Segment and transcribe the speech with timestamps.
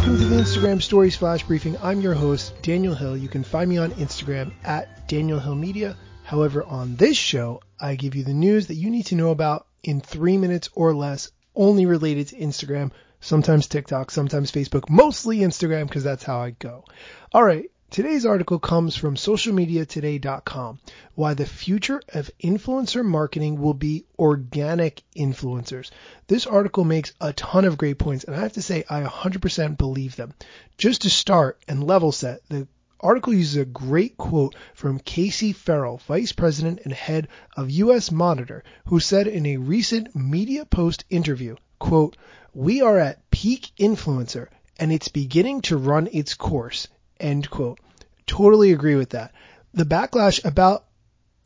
[0.00, 1.76] Welcome to the Instagram Stories Flash Briefing.
[1.82, 3.18] I'm your host, Daniel Hill.
[3.18, 5.94] You can find me on Instagram at Daniel Hill Media.
[6.24, 9.66] However, on this show, I give you the news that you need to know about
[9.82, 15.86] in three minutes or less, only related to Instagram, sometimes TikTok, sometimes Facebook, mostly Instagram
[15.86, 16.86] because that's how I go.
[17.34, 17.70] All right.
[17.90, 20.78] Today's article comes from socialmediatoday.com.
[21.16, 25.90] Why the future of influencer marketing will be organic influencers.
[26.28, 29.76] This article makes a ton of great points, and I have to say I 100%
[29.76, 30.34] believe them.
[30.78, 32.68] Just to start and level set, the
[33.00, 37.26] article uses a great quote from Casey Farrell, Vice President and Head
[37.56, 42.16] of US Monitor, who said in a recent Media Post interview, quote,
[42.54, 44.46] "We are at peak influencer
[44.78, 46.86] and it's beginning to run its course."
[47.20, 47.78] End quote.
[48.26, 49.32] Totally agree with that.
[49.74, 50.84] The backlash about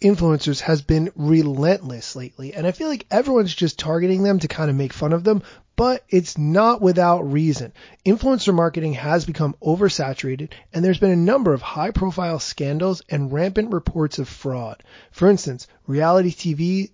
[0.02, 4.70] influencers has been relentless lately, and I feel like everyone's just targeting them to kind
[4.70, 5.42] of make fun of them,
[5.76, 7.72] but it's not without reason.
[8.06, 13.32] Influencer marketing has become oversaturated, and there's been a number of high profile scandals and
[13.32, 14.82] rampant reports of fraud.
[15.10, 16.90] For instance, reality TV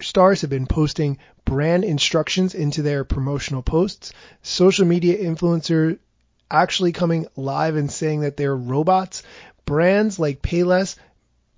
[0.00, 4.12] stars have been posting brand instructions into their promotional posts.
[4.42, 5.98] Social media influencer
[6.52, 9.22] actually coming live and saying that they're robots.
[9.64, 10.96] Brands like Payless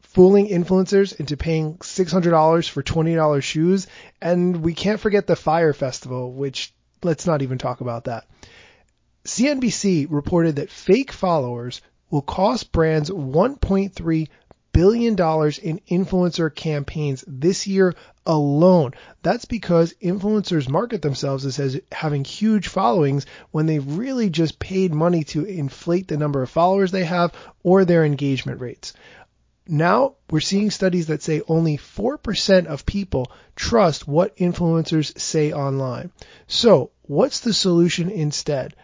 [0.03, 3.89] fooling influencers into paying $600 for $20 shoes.
[4.23, 8.27] And we can't forget the Fyre Festival, which let's not even talk about that.
[9.25, 14.29] CNBC reported that fake followers will cost brands 1.3
[14.75, 17.95] billion dollars in influencer campaigns this year
[18.27, 18.93] alone.
[19.23, 25.25] That's because influencers market themselves as having huge followings when they've really just paid money
[25.25, 28.93] to inflate the number of followers they have or their engagement rates.
[29.67, 36.11] Now we're seeing studies that say only 4% of people trust what influencers say online.
[36.49, 38.75] So what's the solution instead?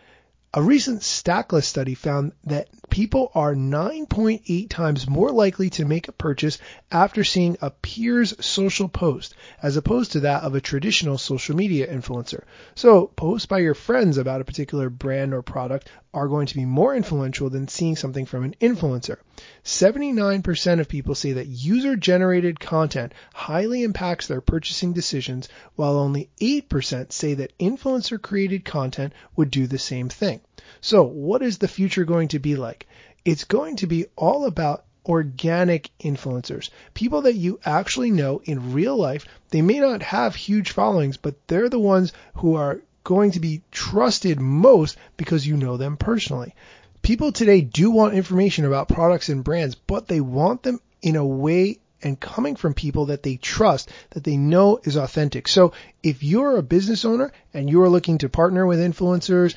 [0.52, 6.12] A recent Stackla study found that people are 9.8 times more likely to make a
[6.12, 6.58] purchase
[6.90, 11.86] after seeing a peer's social post as opposed to that of a traditional social media
[11.86, 12.42] influencer.
[12.74, 16.64] So posts by your friends about a particular brand or product are going to be
[16.64, 19.18] more influential than seeing something from an influencer.
[19.64, 26.28] 79% of people say that user generated content highly impacts their purchasing decisions, while only
[26.40, 30.40] 8% say that influencer created content would do the same thing.
[30.80, 32.86] So what is the future going to be like?
[33.24, 38.96] It's going to be all about organic influencers, people that you actually know in real
[38.96, 39.26] life.
[39.50, 43.62] They may not have huge followings, but they're the ones who are going to be
[43.70, 46.54] trusted most because you know them personally.
[47.02, 51.26] People today do want information about products and brands, but they want them in a
[51.26, 55.48] way and coming from people that they trust, that they know is authentic.
[55.48, 55.72] So
[56.02, 59.54] if you're a business owner and you are looking to partner with influencers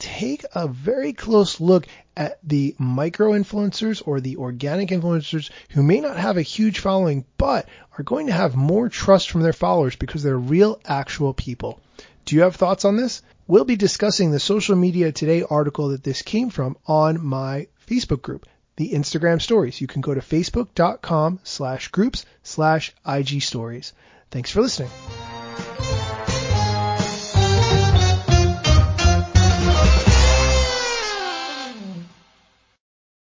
[0.00, 1.86] take a very close look
[2.16, 7.24] at the micro influencers or the organic influencers who may not have a huge following,
[7.36, 11.78] but are going to have more trust from their followers because they're real, actual people.
[12.24, 13.22] Do you have thoughts on this?
[13.50, 18.22] We'll be discussing the social media today article that this came from on my Facebook
[18.22, 18.46] group,
[18.76, 19.80] the Instagram stories.
[19.80, 23.92] You can go to facebook.com slash groups slash IG stories.
[24.30, 24.90] Thanks for listening.